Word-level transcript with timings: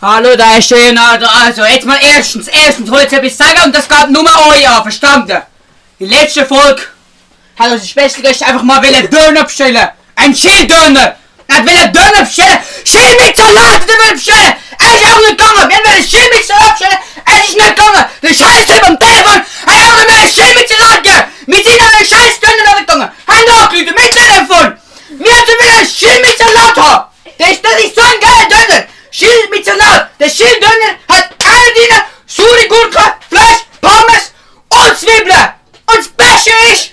Hallo, 0.00 0.36
da 0.36 0.62
schön, 0.62 0.96
Alter. 0.96 1.28
Also, 1.28 1.64
jetzt 1.64 1.84
mal 1.84 1.98
erstens, 2.00 2.46
erstens 2.46 2.88
wollte 2.88 3.16
ich 3.16 3.20
etwas 3.20 3.36
sagen 3.36 3.64
und 3.64 3.74
das 3.74 3.88
gab 3.88 4.08
euch 4.08 4.68
an, 4.68 4.82
verstanden? 4.82 5.42
Die 5.98 6.06
letzte 6.06 6.46
Folge 6.46 6.82
hat 7.58 7.72
uns 7.72 7.90
Schwestergast 7.90 8.44
einfach 8.44 8.62
mal 8.62 8.80
wollen 8.80 9.10
Döner 9.10 9.42
bestellen. 9.42 9.88
Ein 10.14 10.36
Schildöner. 10.36 11.16
Er 11.48 11.66
wollen 11.66 11.92
Döner 11.92 12.24
bestellen. 12.24 12.58
Schild 12.84 13.26
mit 13.26 13.36
Salat, 13.36 13.82
der 13.88 14.06
will 14.06 14.12
bestellen. 14.12 14.54
Er 14.78 14.94
ist 14.94 15.04
auch 15.04 15.18
nicht 15.18 15.36
gegangen. 15.36 15.68
Wir 15.68 15.90
wollen 15.90 16.08
Schild 16.08 16.32
mit 16.32 16.46
Salat 16.46 16.78
bestellen. 16.78 16.98
Es 17.26 17.48
ist 17.48 17.56
nicht 17.56 17.76
gegangen. 17.76 18.04
Der 18.22 18.28
Scheiß 18.28 18.66
Typ 18.66 18.86
am 18.86 18.98
Telefon. 19.00 19.42
Er 19.66 19.74
hat 19.74 19.90
auch 19.90 19.98
nicht 19.98 20.08
mehr 20.10 20.30
Schild 20.30 20.58
mit 20.60 20.68
Salat 20.68 21.02
gegeben. 21.02 21.24
Wir 21.46 21.62
sind 21.64 21.82
an 21.82 21.90
den 21.98 22.06
Scheiß 22.06 22.38
Döner 22.38 22.62
nicht 22.62 22.86
gegangen. 22.86 23.10
Haben 23.26 23.46
nachgerufen 23.48 23.94
mit 23.98 24.12
Telefon. 24.12 24.78
Wir 25.18 25.32
haben 25.32 25.58
wollen 25.58 25.88
Schild 25.90 26.20
mit 26.24 26.38
Salat 26.38 26.76
haben. 26.76 27.04
Das 27.36 27.50
ist, 27.50 27.64
das 27.64 27.82
ist 27.82 27.96
so 27.96 28.02
ein 28.02 28.20
geiler 28.20 28.48
Döner. 28.48 28.86
Schild 29.10 29.50
mit 29.50 29.64
Salat. 29.64 30.10
Der 30.20 30.28
Schilddöner 30.28 30.98
hat 31.08 31.28
alle 31.44 31.72
drin. 31.72 32.02
Suri 32.26 32.68
Gurke, 32.68 33.02
Fleisch, 33.28 33.64
Pommes 33.80 34.32
und 34.68 34.98
Zwiebeln. 34.98 35.54
Und 35.86 35.98
das 35.98 36.08
Beste 36.08 36.50
ist, 36.72 36.90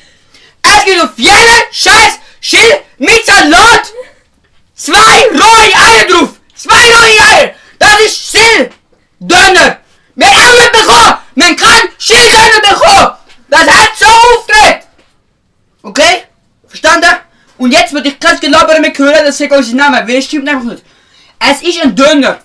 es 0.62 0.86
gibt 0.86 0.95
auf 1.05 1.18
jeden 1.18 1.64
Scheiß 1.72 2.20
Schild 2.41 2.84
mit 2.98 3.26
Salat 3.26 3.91
zwei 4.73 5.27
rohe 5.32 5.76
Eier 5.76 6.05
drauf. 6.08 6.30
Zwei 6.55 6.94
rohe 6.94 7.22
Eier. 7.22 7.54
Das 7.80 8.00
ist 8.02 8.32
Schilddöner. 8.32 9.80
Wir 10.16 10.27
haben 10.27 10.38
auch 10.38 10.54
nicht 10.54 10.72
bekommen. 10.72 11.16
Man 11.36 11.55
kann 11.55 11.90
Schilddöner 11.98 12.60
bekommen. 12.62 13.12
Das 13.49 13.68
hat 13.68 13.91
so 13.98 14.05
aufgeregt. 14.05 14.88
Okay? 15.82 16.24
Verstanden? 16.68 17.10
Und 17.57 17.72
jetzt 17.72 17.94
würde 17.94 18.10
ich 18.10 18.20
kein 18.20 18.40
Gelaber 18.40 18.79
mehr 18.79 18.94
hören, 18.96 19.26
das 19.26 19.40
ist 19.40 19.51
unser 19.51 19.76
Name, 19.76 20.05
weil 20.07 20.18
es 20.18 20.26
stimmt 20.26 20.49
einfach 20.49 20.66
nicht. 20.66 20.84
Es 21.40 21.62
ist 21.62 21.82
ein 21.82 21.96
Döner. 21.96 22.40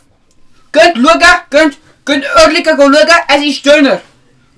Könnt 0.72 0.96
schauen, 0.96 1.22
könnt, 1.50 1.78
könnt 2.04 2.24
örtlicher 2.36 2.76
schauen, 2.76 2.94
es 3.28 3.42
ist 3.42 3.66
Döner. 3.66 4.00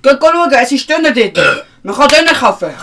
Könnt 0.03 0.21
schauen, 0.21 0.51
es 0.51 0.71
ist 0.71 0.89
Döner 0.89 1.11
dort. 1.11 1.65
Man 1.81 1.95
kann 1.95 2.07
Döner 2.09 2.33
kaufen. 2.33 2.73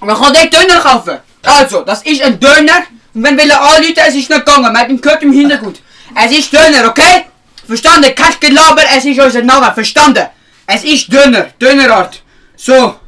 Man 0.00 0.16
kann 0.16 0.32
dort 0.32 0.52
Döner 0.52 0.80
kaufen. 0.80 1.18
Also, 1.42 1.82
das 1.82 2.02
ist 2.02 2.22
ein 2.22 2.38
Döner. 2.40 2.84
Und 3.14 3.24
wenn 3.24 3.36
wir 3.36 3.60
anrufen, 3.60 3.94
es 3.96 4.14
ist 4.14 4.30
nicht 4.30 4.44
gegangen. 4.44 4.62
Man 4.62 4.78
hat 4.78 4.88
ihn 4.88 5.00
gehört 5.00 5.22
im 5.22 5.32
Hintergrund. 5.32 5.80
Es 6.14 6.32
ist 6.32 6.52
Döner, 6.52 6.88
okay? 6.88 7.26
Verstanden? 7.66 8.14
Kein 8.14 8.34
Gelaber, 8.40 8.82
es 8.96 9.04
ist 9.04 9.20
unser 9.20 9.42
Name. 9.42 9.72
Verstanden? 9.72 10.26
Es 10.66 10.84
ist 10.84 11.12
Döner. 11.12 11.48
Dönerart. 11.60 12.22
So. 12.56 12.96